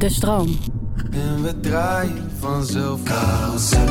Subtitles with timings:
[0.00, 0.58] De stroom.
[1.12, 3.84] En we draaien vanzelf carousel.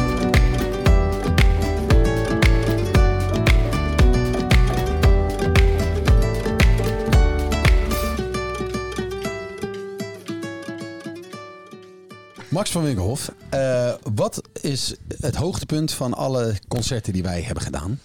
[12.50, 18.00] Max van Winkelhof, eh, wat is het hoogtepunt van alle concerten die wij hebben gedaan?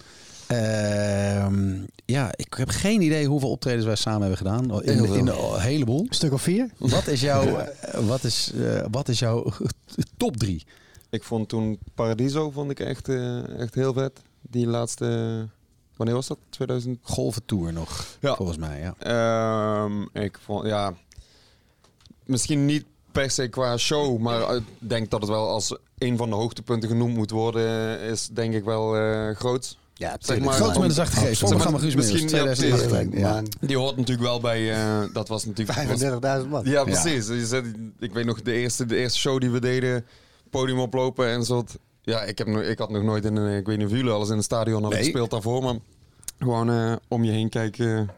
[0.47, 4.83] Ehm, ja, ik heb geen idee hoeveel optredens wij samen hebben gedaan.
[4.83, 5.99] In, in een heleboel.
[5.99, 6.69] Een stuk of vier?
[6.77, 9.51] Wat is jouw, eh, wat is, eh, wat is jouw
[10.17, 10.65] top drie?
[11.09, 14.21] Ik vond toen Paradiso vond ik echt, eh, echt heel vet.
[14.41, 15.47] Die laatste...
[15.95, 16.37] Wanneer was dat?
[16.49, 16.99] 2000?
[17.01, 18.35] Golven Tour nog, Ja.
[18.35, 18.79] volgens mij.
[18.79, 18.95] Ja.
[18.99, 20.93] Ehm, ik vond, ja...
[22.25, 26.29] Misschien niet per se qua show, maar ik denk dat het wel als een van
[26.29, 29.77] de hoogtepunten genoemd moet worden, is denk ik wel eh groot.
[29.97, 31.47] Ja, Zeg maar, Groot met een zachte geest.
[31.47, 31.99] Zeg maar, misschien-
[32.31, 33.19] Meeuwis, ja, 2018.
[33.19, 33.41] Ja.
[33.59, 35.87] Die hoort natuurlijk wel bij, eh, dat was natuurlijk...
[35.87, 35.99] was-
[36.43, 36.61] 35.000 man.
[36.65, 37.27] Ja, precies.
[37.27, 37.65] Je zet-
[37.99, 40.05] ik weet nog, de eerste, de eerste show die we deden,
[40.49, 41.77] podium oplopen en soort...
[42.01, 44.11] Ja, ik, heb nog, ik had nog nooit in een, ik weet niet of jullie
[44.11, 45.03] alles in een stadion hadden Nee.
[45.09, 45.75] gespeeld daarvoor, maar
[46.39, 48.09] gewoon eh, om je heen kijken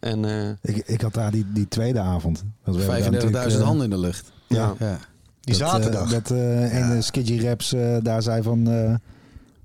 [0.00, 0.24] en...
[0.24, 2.44] eh, Ik, ik had daar die, die tweede avond.
[2.64, 4.32] Want we hebben daar 35.000 natuurlijk, eh, handen in de lucht.
[4.48, 4.74] ja.
[4.78, 4.98] Ja.
[5.40, 6.04] Die dat, zaterdag.
[6.04, 8.68] eh, dat eh ene Skidgy Raps eh, daar zei van...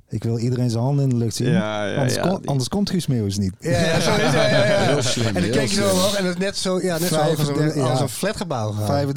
[0.09, 1.49] ik wil iedereen zijn handen in de lucht zien.
[1.52, 3.53] Ja, ja, anders, ja, kon- die- anders komt Guus Meeuwis niet.
[3.59, 4.33] ja, ja, zo is het.
[4.33, 4.79] Ja, ja, ja.
[4.79, 7.07] Heel slim, En dan keek je zo omhoog en het is net zo, ja, net
[7.07, 8.71] zo hoog als een, 35, als een flatgebouw.
[8.71, 9.13] gegaan.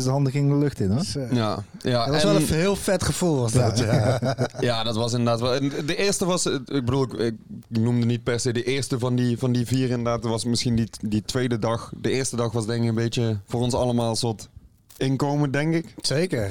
[0.00, 1.02] 35.000 handen gingen de lucht in hoor.
[1.30, 3.40] Ja, ja, dat was en- wel een heel vet gevoel.
[3.40, 4.18] Was dat, ja.
[4.60, 5.54] Ja, dat was inderdaad wel.
[5.54, 7.34] en De eerste was, ik bedoel, ik,
[7.70, 10.22] ik noemde niet per se de eerste van die, van die vier inderdaad.
[10.22, 11.92] Dat was misschien die, die tweede dag.
[11.96, 14.48] De eerste dag was denk ik een beetje voor ons allemaal een soort
[14.96, 15.94] inkomen, denk ik.
[16.00, 16.50] Zeker.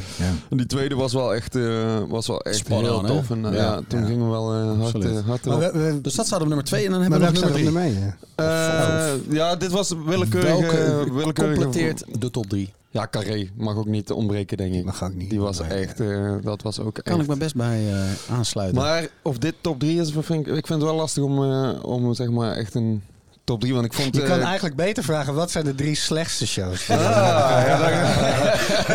[0.49, 3.29] En die tweede was wel echt, eh, was wel echt Spot heel tof.
[3.29, 3.57] En, eh, Ja.
[3.57, 4.05] ja, toen Ja.
[4.05, 5.73] gingen we wel eh, hard, hard Maar erop.
[5.73, 7.75] we, we, Dus dat staat op nummer 2 en dan maar hebben we nog nummer
[7.75, 7.93] er 3.
[8.01, 8.13] mee?
[8.35, 10.71] Eh, ja, dit was willekeurig.
[10.71, 12.73] Welke willekeurig completeert de top 3?
[12.89, 14.85] Ja, Carré mag ook niet ontbreken, denk ik.
[14.85, 15.87] Mag ook niet Die was ontbreken.
[15.87, 17.21] echt, eh, dat was ook Kan echt.
[17.21, 18.77] ik me best bij eh, aansluiten.
[18.81, 21.69] Maar of dit top 3 is, vind ik, ik vind het wel lastig om, eh,
[21.81, 23.01] om zeg maar echt een
[23.45, 23.73] top 3.
[23.73, 24.15] Want ik vond.
[24.15, 26.87] Je kan eh, eigenlijk beter vragen, wat zijn de drie slechtste shows?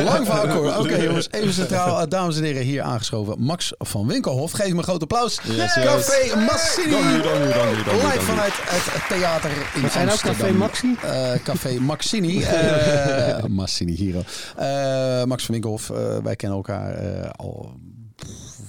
[0.09, 0.78] Lang verhaal kort.
[0.78, 2.00] Oké jongens, even centraal.
[2.00, 3.34] eh, dames en heren, hier aangeschoven.
[3.43, 4.53] Max van Winkelhof.
[4.53, 5.38] Geef hem een groot applaus.
[5.43, 5.84] Yes, yes.
[5.84, 6.91] Café Massini.
[6.91, 10.11] Dank u, dank u, dank u, dank u, Live vanuit het theater in We zijn
[10.12, 10.19] ook.
[10.19, 10.97] Café Maxi?
[11.03, 12.43] Eh, Café Maxini.
[12.50, 14.15] Eh, Massini, hier.
[14.56, 15.87] Eh, Max van Winkelhof.
[16.22, 17.72] wij kennen elkaar eh, al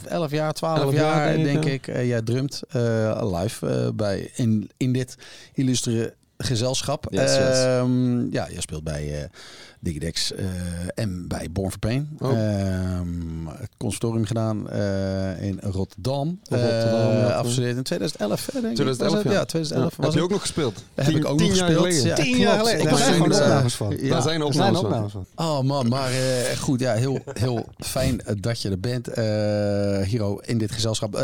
[0.05, 1.87] 11 jaar, 12 11 jaar, jaar, denk ik.
[1.87, 5.17] Eh, jij drumt eh, live eh, bij, in, in dit
[5.53, 6.13] illustere
[6.43, 7.05] gezelschap.
[7.09, 7.63] Yes, yes.
[7.63, 9.29] Ehm, ja, je speelt bij eh
[9.83, 10.45] Digidex eh,
[10.95, 12.09] en bij Born for Pain.
[12.19, 12.31] Oh.
[12.31, 16.39] Ehm, het conservatorium gedaan eh, in Rotterdam.
[16.49, 17.29] Rotterdam, Eh, ja.
[17.29, 18.73] afgestudeerd in 2011, hè, denk ik.
[18.75, 19.31] 2011, Was het?
[19.31, 19.39] ja.
[19.39, 19.97] Ja, 2011 Ja.
[19.97, 20.83] was Heb je ook nog gespeeld?
[20.95, 21.87] Heb Tien- ik ook tien nog jaar gespeeld.
[21.87, 22.07] geleden.
[22.09, 22.39] Ja, Tien klopt.
[22.41, 22.77] jaar geleden.
[22.79, 23.89] Ik Daar was zijn opnames van.
[23.89, 24.09] ja.
[24.09, 25.25] Daar zijn zijn opnames van.
[25.35, 30.37] Oh man, maar eh, goed, ja, heel, heel fijn dat je er bent, eh Hiro,
[30.37, 31.15] in dit gezelschap.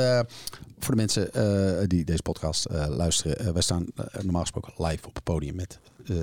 [0.79, 3.85] Voor de mensen eh, die deze podcast eh, luisteren, eh, wij staan
[4.21, 5.79] normaal gesproken live op het podium met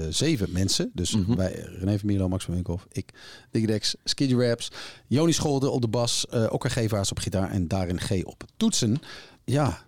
[0.09, 0.91] zeven mensen.
[0.95, 1.37] Dus Mhm.
[1.37, 3.11] wij, René van Mierlo, Max van Winkhoff, ik,
[3.51, 4.71] Digidex, Skidgy Raps,
[5.07, 8.99] Joni Scholder op de bas, Okker Gevaars op gitaar en Daarin G op toetsen.
[9.45, 9.85] Ja,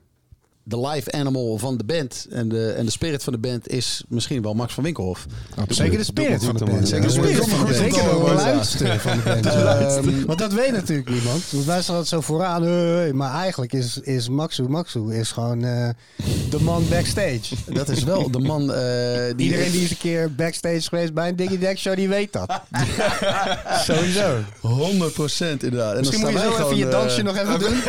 [0.69, 4.04] de live animal van de band en de, en de spirit van de band is
[4.09, 5.27] misschien wel Max van Winkelhof.
[5.69, 6.88] Zeker de spirit van de band.
[6.88, 7.27] Zeker de man.
[7.27, 7.77] spirit van de band.
[7.77, 9.47] Zeker de luidste van de band.
[9.47, 11.50] Ehm, Want dat weet natuurlijk niemand.
[11.50, 12.62] Want wij staan altijd zo vooraan.
[12.62, 15.88] hey, maar eigenlijk is, is Maxu Maxu is gewoon eh,
[16.50, 17.54] de man backstage.
[17.66, 19.47] Dat is wel de man eh, die...
[19.47, 22.60] Iedereen die eens een keer backstage geweest bij een Diggy Deck show, die weet dat.
[23.87, 24.38] Sowieso.
[24.60, 25.93] 100 procent inderdaad.
[25.93, 27.83] En Misschien dan moet je staan zo even je dansje eh, nog even doen.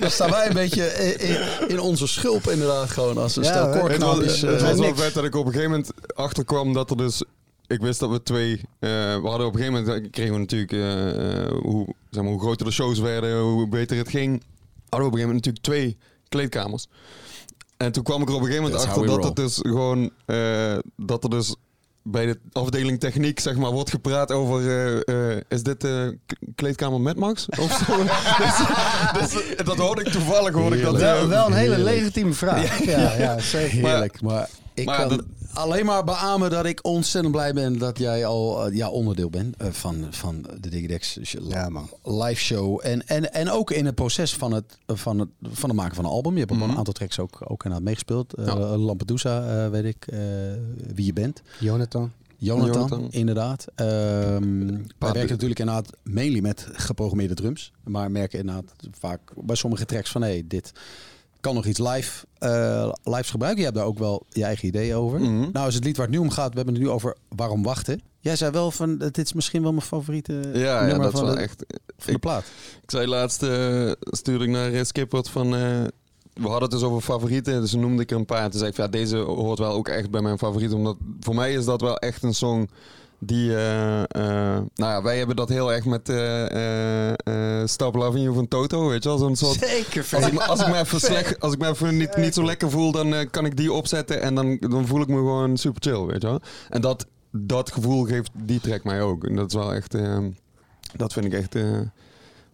[0.00, 3.50] Dan staan wij een beetje in, in, in onze schulp inderdaad gewoon als een Ja,
[3.50, 3.90] stel hoor.
[3.90, 6.90] Het was, het eh, was wel vet dat ik op een gegeven moment achterkwam dat
[6.90, 7.22] er dus...
[7.66, 8.60] Ik wist dat we twee...
[8.78, 10.10] eh, we hadden op een gegeven moment...
[10.10, 10.72] kregen we natuurlijk...
[10.72, 14.42] eh, hoe, zeg maar, hoe groter de shows werden, hoe beter het ging.
[14.88, 15.96] Hadden we op een gegeven moment natuurlijk twee
[16.28, 16.86] kleedkamers.
[17.76, 20.10] En toen kwam ik er op een gegeven moment That's achter dat het dus gewoon...
[20.96, 21.56] dat er dus
[22.02, 24.60] bij de afdeling techniek zeg maar wordt gepraat over...
[24.68, 26.18] eh, eh, is dit de
[26.54, 27.46] kleedkamer met Max?
[27.60, 27.96] Of zo?
[29.20, 30.52] dus, dus, dat hoorde ik toevallig.
[30.54, 32.84] Hoorde ik dat, Wel, eh, wel een hele legitieme vraag.
[32.84, 33.78] Ja, ja, zeker.
[33.88, 34.20] Heerlijk.
[34.20, 38.26] Maar, ik maar kan dat- alleen maar beamen dat ik ontzettend blij ben dat jij
[38.26, 41.18] al eh, ja, onderdeel bent eh, van, van de Digidex
[41.48, 41.88] Ja, man.
[42.04, 42.80] live show.
[42.82, 46.04] En, en, en ook in het proces van het, van het, van het maken van
[46.04, 46.32] een album.
[46.32, 48.34] Je hebt op een aantal tracks ook, ook inderdaad meegespeeld.
[48.34, 48.54] Eh, Ja.
[48.76, 50.18] Lampedusa, eh, weet ik, eh,
[50.94, 51.42] wie je bent.
[51.60, 52.12] Jonathan.
[52.36, 53.06] Jonathan, Jonathan.
[53.10, 53.66] inderdaad.
[53.74, 54.68] Ehm
[54.98, 57.72] wij werken natuurlijk inderdaad mainly met geprogrammeerde drums.
[57.84, 60.22] Maar merken inderdaad vaak bij sommige tracks van...
[60.22, 60.72] hé, hey, dit
[61.42, 63.60] kan nog iets live, eh lives gebruiken.
[63.60, 65.20] Je hebt daar ook wel je eigen idee over.
[65.20, 65.48] Mhm.
[65.52, 66.50] Nou is het lied waar het nu om gaat...
[66.50, 68.00] we hebben het nu over Waarom Wachten.
[68.20, 71.34] Jij zei wel van, dit is misschien wel mijn favoriete Ja, ja dat is wel
[71.34, 71.64] de, echt...
[71.98, 72.44] van de plaat.
[72.82, 75.50] Ik zei laatst, eh, stuurde ik naar eh, Skipper van...
[75.50, 75.90] we
[76.42, 78.50] hadden het dus over favorieten, dus noemde ik er een paar.
[78.50, 80.76] Toen zei ik, ja, deze hoort wel ook echt bij mijn favorieten.
[80.76, 82.68] Omdat voor mij is dat wel echt een song
[83.24, 83.56] die...
[83.56, 84.02] eh,
[84.74, 86.06] nou ja, wij hebben dat heel erg met
[88.22, 89.18] You van Toto, weet je wel?
[89.18, 89.58] Zo'n soort...
[89.58, 92.44] Zeker, Als ik, als ik me even, slecht, als ik me even niet, niet zo
[92.44, 95.82] lekker voel, dan kan ik die opzetten en dan, dan voel ik me gewoon super
[95.82, 96.40] chill, weet je wel.
[96.68, 99.24] En dat, dat gevoel geeft die track mij ook.
[99.24, 99.96] En dat is wel echt,
[100.96, 101.54] dat vind ik echt,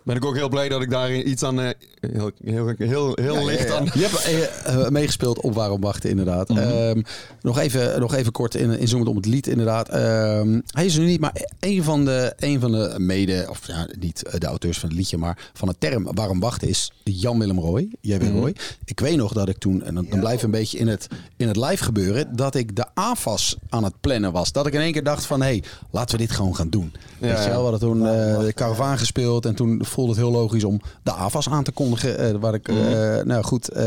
[0.09, 1.69] ben ik ook heel blij dat ik daar iets aan, eh,
[2.01, 3.85] heel, heel, heel, heel licht aan...
[3.85, 6.49] Je hebt eh, eh, meegespeeld op Waarom Wachten, inderdaad.
[6.49, 6.59] Mhm.
[6.59, 7.03] Ehm,
[7.43, 9.89] nog, even, nog even kort in, inzoomend op het lied, inderdaad.
[9.89, 13.87] Ehm, hij is nu niet, maar een van de, een van de mede, of ja,
[13.99, 17.89] niet de auteurs van het liedje, maar van het term Waarom Wachten is Jan-Willem Roy.
[18.01, 18.41] Jij bent Mhm.
[18.41, 18.55] Roy.
[18.85, 21.07] Ik weet nog dat ik toen, en dan, dan blijf een beetje in het,
[21.37, 24.53] in het live gebeuren, dat ik de AFAS aan het plannen was.
[24.53, 26.93] Dat ik in één keer dacht van, hé, hey, laten we dit gewoon gaan doen.
[27.19, 27.49] Ja, Weet je ja.
[27.49, 30.81] wel, we hadden toen eh, de Caravaan gespeeld en toen voelde het heel logisch om
[31.03, 32.19] de AFAS aan te kondigen.
[32.19, 32.77] eh, waar ik, eh,
[33.25, 33.83] nou goed, eh,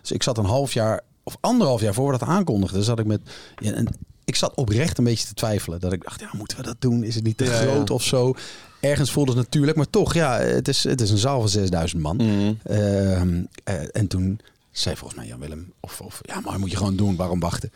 [0.00, 3.06] dus ik zat een half jaar of anderhalf jaar voor we dat aankondigden, zat ik
[3.06, 3.20] met,
[3.56, 3.86] ja, en
[4.24, 5.80] ik zat oprecht een beetje te twijfelen.
[5.80, 7.04] Dat ik dacht, ja, moeten we dat doen?
[7.04, 7.56] Is het niet te Ja, ja.
[7.58, 8.34] groot of zo?
[8.80, 12.02] Ergens voelde het natuurlijk, maar toch, ja, het is, het is een zaal van 6000
[12.02, 12.16] man.
[12.16, 12.52] Mhm.
[12.62, 16.76] Ehm, eh, en toen zei volgens mij Jan Willem, of, of ja, maar moet je
[16.76, 17.70] gewoon doen, waarom wachten?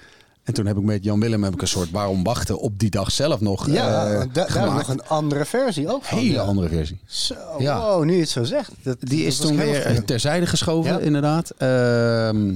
[0.50, 2.90] En toen heb ik met Jan Willem heb ik een soort waarom wachten op die
[2.90, 6.18] dag zelf nog Ja, eh, da- daar nog een andere versie ook van.
[6.18, 6.40] hele ja.
[6.42, 7.00] andere versie.
[7.06, 7.80] Zo, Ja.
[7.80, 8.70] wow, nu je het zo zegt.
[8.82, 10.06] Dat, Die dat is toen weer vreemd.
[10.06, 10.98] terzijde geschoven, Ja.
[10.98, 11.50] inderdaad.
[11.50, 12.50] Ehm,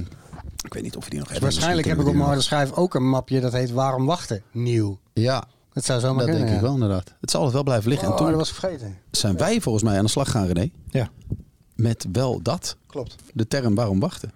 [0.65, 1.41] ik weet niet of we die nog Dus hebben.
[1.41, 4.41] waarschijnlijk heb ik op mijn harde schijf ook een mapje dat heet Waarom wachten?
[4.51, 4.99] Nieuw.
[5.13, 5.43] Ja,
[5.73, 6.43] Dat zou zo maar dat kunnen.
[6.45, 7.13] denk ik wel inderdaad.
[7.21, 8.07] Het zal het wel blijven liggen.
[8.07, 8.97] Oh, en toen dat was vergeten.
[9.11, 10.69] zijn wij volgens mij aan de slag gaan, René.
[10.89, 11.09] Ja.
[11.75, 13.15] Met wel dat, Klopt.
[13.33, 14.31] de term waarom wachten.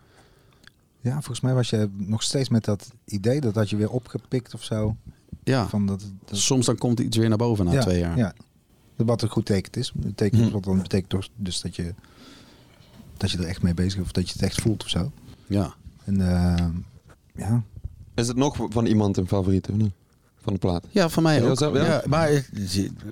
[1.01, 4.53] Ja, volgens mij was je nog steeds met dat idee dat had je weer opgepikt
[4.53, 4.95] of zo.
[5.43, 8.17] Ja, Van dat, dat, soms dan komt iets weer naar boven na ja, twee jaar.
[8.17, 8.33] Ja.
[8.95, 9.93] Wat een goed teken is.
[10.03, 10.49] Het teken, Hm.
[10.51, 11.93] wat dan betekent toch dus dat je,
[13.17, 15.11] dat je er echt mee bezig bent of dat je het echt voelt of zo.
[15.47, 15.73] Ja.
[16.03, 16.65] En eh,
[17.35, 17.63] ja,
[18.15, 19.91] Is het nog van iemand een favoriet of niet?
[20.41, 20.85] Van de plaat?
[20.89, 21.57] Ja, van mij Ja, ook.
[21.57, 21.83] zelf- ja?
[21.85, 22.01] ja?
[22.07, 22.41] maar eh,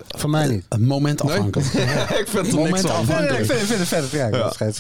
[0.08, 0.66] Voor mij niet.
[0.70, 1.68] een moment afhankelijk.
[2.22, 2.92] ik vind er Moment niks van.
[2.96, 3.30] afhankelijk.
[3.32, 4.10] Nee, ik vind, ik vind het vet.
[4.10, 4.28] Ja,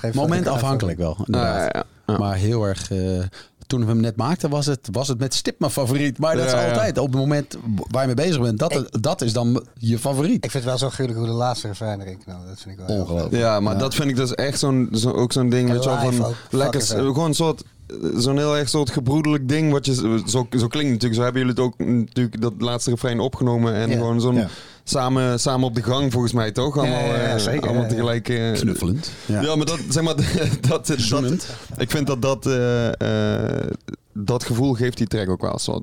[0.01, 0.11] Ja.
[0.13, 1.73] Moment afhankelijk wel, Ja, inderdaad.
[1.75, 2.17] ja, ja.
[2.17, 2.91] Maar heel erg...
[2.91, 3.19] eh,
[3.67, 6.17] toen we hem net maakten, was het, was het met stip mijn favoriet.
[6.19, 6.69] Maar dat Ja, is ja.
[6.69, 7.57] altijd op het moment
[7.91, 8.59] waar je mee bezig bent.
[8.59, 10.45] Dat, dat is dan je favoriet.
[10.45, 12.47] Ik vind het wel zo gruwelijk hoe de laatste refrein erin knallen.
[12.47, 13.35] Dat vind ik wel heel Ongelooflijk.
[13.35, 13.79] Ja, maar Ja.
[13.79, 16.81] dat vind ik dus echt zo'n, zo, ook zo'n ding, weet je wel, van lekker,
[16.81, 17.63] gewoon een soort,
[18.17, 19.93] zo'n heel erg soort gebroedelijk ding, wat je,
[20.25, 23.89] zo, zo klinkt natuurlijk, zo hebben jullie het ook natuurlijk dat laatste refrein opgenomen en
[23.89, 23.95] Ja.
[23.95, 24.47] gewoon zo'n, Ja.
[24.89, 27.87] Samen, samen op de gang volgens mij toch, allemaal, Ja, ja, ja, eh, zeker, allemaal
[27.87, 28.29] tegelijk.
[28.29, 29.11] eh, Knuffelend.
[29.25, 29.55] Ja.
[29.55, 30.15] maar dat, zeg maar,
[30.69, 31.47] dat, dat, Zoenend.
[31.77, 33.71] ik vind dat dat, eh, eh,
[34.13, 35.59] dat gevoel geeft die track ook wel.
[35.59, 35.81] Zo,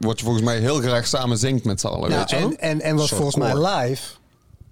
[0.00, 2.48] wat je volgens mij heel graag samen zingt met z'n allen, Nou, weet je wel?
[2.48, 4.02] en, en, en wat volgens mij live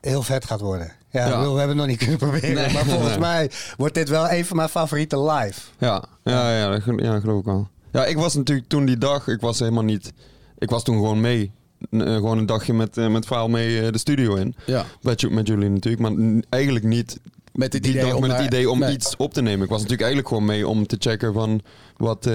[0.00, 0.92] heel vet gaat worden.
[1.10, 1.32] Ja, Ja.
[1.32, 2.54] ik bedoel, we hebben het nog niet kunnen proberen.
[2.54, 2.72] Nee.
[2.72, 3.18] maar volgens Nee.
[3.18, 5.60] mij wordt dit wel een van mijn favoriete live.
[5.78, 7.68] Ja, ja, ja, dat, ja, geloof ik wel.
[7.92, 10.12] Ja, ik was natuurlijk toen die dag, ik was helemaal niet...
[10.58, 11.52] Ik was toen gewoon mee.
[11.90, 14.54] Eh, gewoon een dagje met, eh, met Vaal mee eh, de studio in.
[14.66, 14.84] Ja.
[15.02, 16.02] Met, met jullie natuurlijk.
[16.02, 17.20] Maar eigenlijk niet
[17.52, 18.92] Met het die idee dag om met het idee om Nee.
[18.92, 19.62] iets op te nemen.
[19.64, 21.62] Ik was natuurlijk eigenlijk gewoon mee om te checken van
[21.96, 22.30] wat,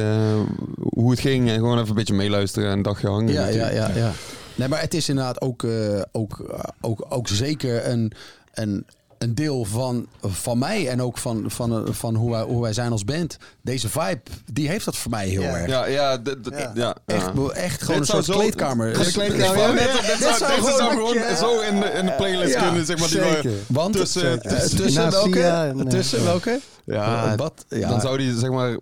[0.76, 1.50] hoe het ging.
[1.50, 3.34] En gewoon even een beetje meeluisteren en een dagje hangen.
[3.34, 3.96] Ja, ja, natuurlijk.
[3.96, 4.12] ja, ja.
[4.56, 5.66] Nee, maar het is inderdaad ook,
[6.12, 8.12] ook, ook, ook zeker een,
[8.54, 8.86] een,
[9.22, 12.74] een deel van, van mij en ook van, van, eh, van hoe, wij, hoe wij
[12.74, 13.38] zijn als band.
[13.62, 14.22] Deze vibe,
[14.54, 15.56] die heeft dat voor mij heel Ja.
[15.58, 15.70] erg.
[15.70, 16.12] Ja, ja,
[16.52, 16.72] Ja.
[16.74, 16.96] ja.
[17.06, 17.50] Echt, ja.
[17.54, 18.88] echt gewoon een Dit zou soort zo- kleedkamer.
[19.00, 19.72] Een kleedkamer, Ja, ja.
[19.72, 22.98] Dit, Ja, dit, dit zou, gewoon- zo in de, in de playlist Ja, kunnen, zeg
[23.00, 23.08] maar.
[23.10, 23.44] Die zeker.
[23.44, 24.60] we Want tussen, Zeker.
[24.60, 25.86] tussen Naast welke?
[25.88, 26.60] Tussen welke?
[26.86, 27.66] Ja, wat?
[27.70, 27.90] Ja.
[27.90, 28.78] Dan zou die zeg maar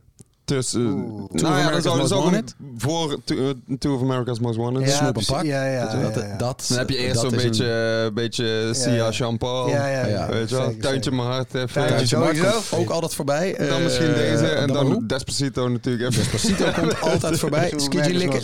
[0.49, 0.81] tussen.
[0.81, 1.25] Oeh.
[1.35, 2.55] Two nou of ja, Most zou Wanted?
[2.57, 4.87] gewoon voor Two, eh, Two of America's Most Wanted.
[4.89, 5.43] Ja, Snoep pak.
[5.43, 6.35] Ja, ja, dat, ja, ja.
[6.37, 9.09] dat, Dan heb je eerst dat zo'n is een- beetje, eh, beetje Sia, ja.
[9.09, 9.69] Jean-Paul.
[9.69, 10.27] Ja, ja, ja.
[10.27, 10.73] Weet je wel?
[10.81, 11.49] Tuintje mijn hart.
[11.73, 13.55] Tuintje komt ook altijd voorbij.
[13.55, 14.45] En dan misschien deze.
[14.47, 15.03] En dan?
[15.07, 16.23] Despacito natuurlijk even.
[16.31, 17.67] Despacito komt altijd voorbij.
[17.67, 17.85] Skidgy.
[17.85, 18.41] Skidgy Licken.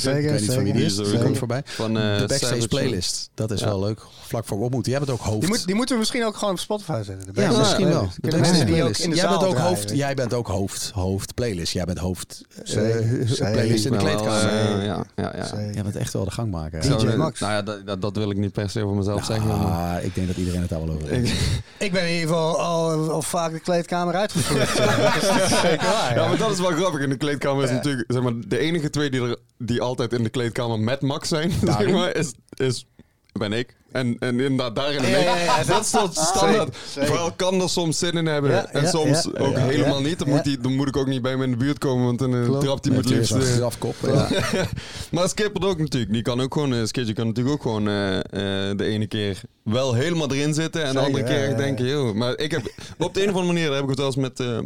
[0.00, 0.96] zeker, Ik weet niet van wie die is.
[0.96, 1.62] Die komt voorbij.
[1.64, 3.30] Van De backstage playlist.
[3.34, 4.00] Dat is wel leuk.
[4.26, 4.90] Vlak voor we op moeten.
[4.92, 5.40] Jij bent ook hoofd.
[5.40, 7.32] Die, moet, moeten we misschien ook gewoon op Spotify zetten.
[7.34, 8.08] Ja, misschien wel.
[8.20, 9.90] mensen die ook in de Jij bent ook hoofd.
[9.96, 10.90] Jij bent ook hoofd.
[11.02, 11.72] Hoofd playlist.
[11.72, 12.44] Jij bent hoofd.
[12.56, 13.50] eh, zeker.
[13.50, 14.78] playlist in de Wel, kleedkamer.
[14.78, 15.70] eh, ja, ja, ja.
[15.72, 16.80] Jij bent echt wel de gangmaker.
[16.80, 17.40] DJ Zo, Max.
[17.40, 19.46] Nou ja, dat, dat, wil ik niet per se over mezelf zeggen.
[19.46, 21.32] Maar Ah, ik denk dat iedereen het daar wel over heeft.
[21.78, 24.76] Ik ben in ieder geval al, al vaak de kleedkamer uitgevoerd.
[24.76, 26.14] dat is zeker waar.
[26.14, 27.00] Ja, maar dat is wel grappig.
[27.00, 30.22] In de kleedkamer is natuurlijk zeg maar, de enige twee die, er, die altijd in
[30.22, 32.86] de kleedkamer met Max zijn, zeg maar, is, is
[33.32, 33.76] ben ik.
[33.92, 35.24] En, en inderdaad, daarin Ja, ben ik.
[35.24, 36.76] ja, ja, dat is toch standaard.
[36.88, 37.08] zeker.
[37.08, 38.50] Vooral kan er soms zin in hebben.
[38.50, 40.06] Ja, en soms ja, ook ja, helemaal ja.
[40.06, 40.18] niet.
[40.18, 40.34] Dan, Ja.
[40.34, 42.04] moet die, dan moet ik ook niet bij me in de buurt komen.
[42.04, 43.30] Want dan uh, trapt hij me het liefst.
[43.30, 43.94] een eh, grafkop.
[44.02, 44.28] Ja.
[45.10, 46.12] maar Skipper ook natuurlijk.
[46.12, 49.40] Die kan ook gewoon, uh, Skidje kan natuurlijk ook gewoon eh, eh, de ene keer
[49.62, 50.84] wel helemaal erin zitten.
[50.84, 52.14] En de andere keer ja, ja, denken, joh.
[52.14, 54.16] Maar ik heb, op de een of andere manier, daar heb ik het wel eens
[54.16, 54.58] met, eh,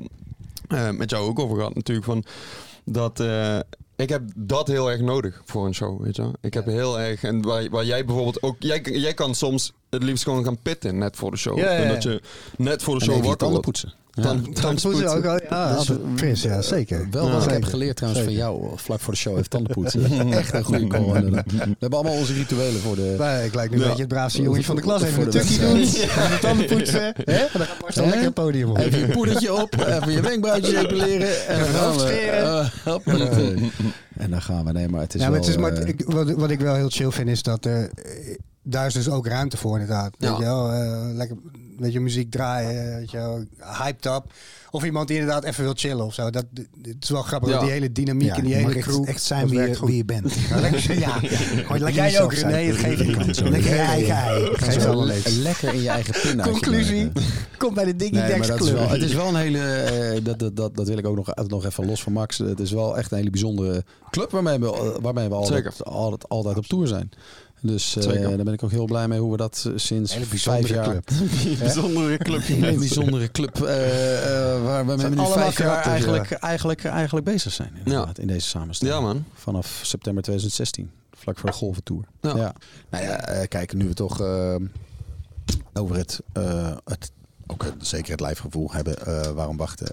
[0.69, 2.07] eh, met jou ook over gehad natuurlijk.
[2.07, 2.25] Van,
[2.85, 3.59] dat eh,
[3.97, 6.35] ik heb dat heel erg nodig voor een show, weet je wel.
[6.41, 10.03] Ik heb heel erg, en waar, waar jij bijvoorbeeld ook, jij, jij kan soms het
[10.03, 11.59] liefst gewoon gaan pitten net voor de show.
[11.59, 12.23] En dat je
[12.57, 13.65] net voor de show wakker wordt.
[13.65, 13.93] poetsen.
[14.17, 14.91] Dan, Tanden tandpoetsen.
[14.91, 15.41] poetsen ook al.
[15.49, 17.07] Ja, Dat is fris, ja, zeker.
[17.11, 19.73] Wel wat Ja, ik heb geleerd trouwens van jou, vlak voor de show, heeft tanden
[19.73, 20.33] poetsen.
[20.33, 21.13] Echt een goede call.
[21.13, 21.43] We
[21.79, 23.15] hebben allemaal onze rituelen voor de...
[23.19, 23.83] Maar ik lijk nu Ja.
[23.83, 25.03] een beetje het braafste jongetje van de klas.
[25.03, 27.01] Even een tukkie doen, even de tanden poetsen.
[27.03, 27.09] Hè?
[27.33, 28.79] En dan gaat Marcel lekker het podium op.
[28.79, 31.47] Even je poedertje op, even je wenkbrauwtjes epileren.
[31.47, 32.01] En dan gaan we...
[32.85, 33.61] hoofdscheren.
[33.65, 33.69] eh,
[34.17, 34.73] en dan gaan we.
[34.73, 35.47] Nee, maar het is ja, maar wel...
[35.49, 37.91] het is maar, eh, ik, wat, wat ik wel heel chill vind is dat er...
[37.95, 40.15] eh, daar is dus ook ruimte voor inderdaad.
[40.19, 40.29] Ja.
[40.31, 41.37] Weet je wel, eh, lekker
[41.79, 43.47] weet je, muziek draaien, weet je
[43.79, 44.25] hyped up.
[44.71, 46.31] Of iemand die inderdaad even wil chillen of zo.
[46.31, 46.45] Dat,
[46.83, 47.55] het is wel grappig, Ja.
[47.55, 49.09] dat die hele dynamiek Ja, en die hele crew...
[49.09, 49.89] echt zijn wie je, goed.
[49.89, 50.35] wie je bent.
[50.49, 51.09] Ja, lekker, ja.
[51.19, 52.33] Gewoon lekker Jij ook.
[52.33, 52.57] René.
[52.57, 53.41] Het geeft.
[53.41, 54.49] Lekker je eigen ei.
[54.53, 57.13] Geef lekker in je eigen pin Conclusie.
[57.57, 58.79] Kom bij de Diggy Nee, maar Dex dat is Club.
[58.79, 61.35] wel, het is wel een hele, eh, dat, dat, dat, dat wil ik ook nog,
[61.47, 62.39] nog even los van Max.
[62.39, 66.57] Het is wel echt een hele bijzondere club waarmee we, waarmee we altijd, altijd, altijd
[66.57, 67.11] op tour zijn.
[67.67, 70.27] Dus eh, daar ben ik ook heel blij mee hoe we dat eh, sinds Hele
[70.27, 70.85] vijf jaar...
[70.85, 71.11] club.
[71.59, 72.49] Bijzondere club.
[72.49, 73.63] Een bijzondere club eh,
[74.63, 78.97] waar we nu allemaal vijf jaar eigenlijk, eigenlijk, eigenlijk bezig zijn inderdaad, in deze samenstelling.
[78.97, 79.25] Ja, man.
[79.35, 82.05] Vanaf september 2016, vlak voor de Golventour.
[82.21, 82.37] Ja.
[82.37, 82.55] Ja.
[82.91, 84.21] Nou ja, kijk, nu we toch
[85.73, 86.21] over het,
[86.85, 87.11] het
[87.47, 88.97] ook zeker het lijfgevoel hebben,
[89.35, 89.87] waarom wachten?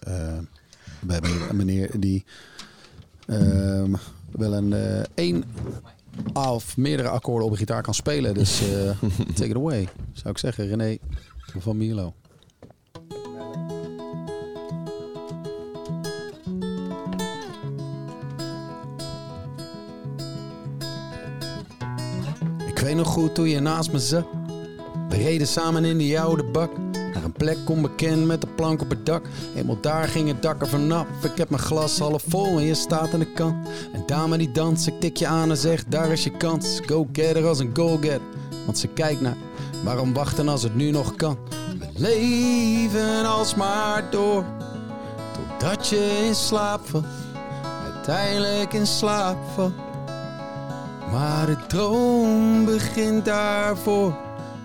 [0.99, 2.25] We hebben een meneer die
[3.25, 3.93] ehm,
[4.31, 4.73] wel een
[5.15, 5.25] eh,
[6.33, 8.33] of meerdere akkoorden op een gitaar kan spelen.
[8.33, 8.89] Dus eh,
[9.35, 10.67] take it away, zou ik zeggen.
[10.67, 10.97] René
[11.59, 12.13] van Milo.
[22.67, 24.25] Ik weet nog goed hoe je naast me zat.
[25.09, 26.71] We reden samen in die oude bak.
[27.23, 29.25] Een plek onbekend met een plank op het dak.
[29.55, 31.05] Eenmaal daar ging het dak er vanaf.
[31.23, 33.67] Ik heb mijn glas half vol en je staat aan de kant.
[33.93, 36.79] Een dame die danst, ik tik je aan en zeg: daar is je kans.
[36.85, 38.21] Go getter als een go getter.
[38.65, 39.37] Want ze kijkt naar,
[39.83, 41.37] waarom wachten als het nu nog kan?
[41.79, 44.43] We leven alsmaar door.
[45.33, 47.05] Totdat je in slaap valt.
[47.93, 49.73] Uiteindelijk in slaap valt.
[51.11, 54.13] Maar de droom begint daarvoor.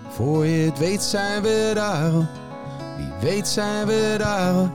[0.09, 2.25] Voor je het weet zijn we daar al.
[2.99, 4.71] Wie weet zijn we daar.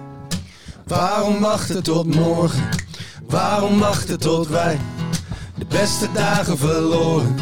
[0.87, 2.69] Waarom wachten tot morgen?
[3.29, 4.81] Waarom wachten tot wij
[5.55, 7.37] de beste dagen verloren?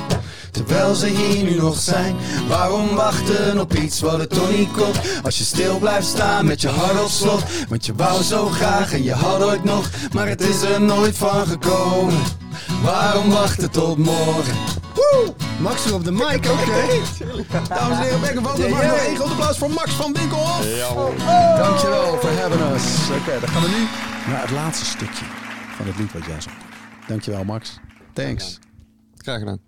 [0.51, 2.17] Terwijl ze hier nu nog zijn.
[2.49, 5.01] Waarom wachten op iets wat het toch niet komt?
[5.23, 7.43] Als je stil blijft staan met je hart op slot.
[7.69, 9.91] Want je wou zo graag en je had ooit nog.
[10.13, 12.23] Maar het is er nooit van gekomen.
[12.83, 14.82] Waarom wachten tot morgen?
[14.95, 15.35] Woe!
[15.61, 16.47] Max er op de mic, oké.
[17.69, 20.67] Dames en heren, back and Yeah, Mag nog één groot applaus voor Max van Winkelhof.
[21.57, 23.11] Dankjewel voor having us.
[23.21, 23.87] Oké, dan gaan we nu
[24.33, 25.25] naar het laatste stukje
[25.77, 26.57] van het lied wat jij zong.
[27.07, 27.79] Dankjewel Max.
[28.13, 28.59] Thanks.
[29.17, 29.59] Graag gedaan.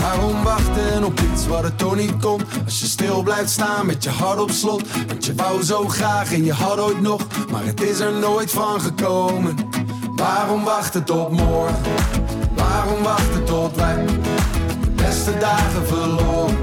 [0.00, 2.44] Waarom wachten op iets wat er toch niet komt?
[2.64, 4.82] Als je stil blijft staan met je hart op slot.
[5.06, 8.50] Want je wou zo graag en je had ooit nog, maar het is er nooit
[8.50, 9.54] van gekomen.
[10.20, 11.94] Waarom wachten tot morgen?
[12.54, 14.04] Waarom wachten tot wij
[14.80, 16.58] de beste dagen verloren?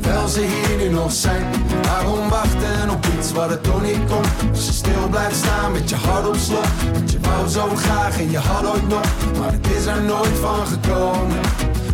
[0.00, 1.44] Terwijl ze hier nu nog zijn.
[1.82, 4.28] Waarom wachten op iets wat er toch niet komt?
[4.50, 6.68] Als je stil blijft staan met je hart op slot.
[6.92, 9.06] Want je wou zo graag en je had ooit nog,
[9.38, 11.40] maar het is er nooit van gekomen.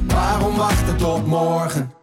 [0.07, 2.02] Waarom wachten tot morgen?